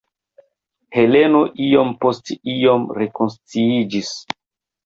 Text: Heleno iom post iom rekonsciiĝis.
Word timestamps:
Heleno 0.97 1.41
iom 1.67 1.93
post 2.05 2.33
iom 2.55 2.89
rekonsciiĝis. 3.01 4.11